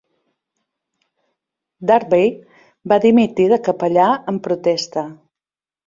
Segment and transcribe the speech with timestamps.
[1.91, 2.23] Darby
[2.93, 5.11] va dimitir de capellà en protesta.